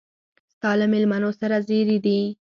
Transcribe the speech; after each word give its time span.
ستا 0.53 0.71
له 0.79 0.85
مېلمنو 0.93 1.29
سره 1.39 1.55
زېري 1.67 1.97
دي. 2.05 2.19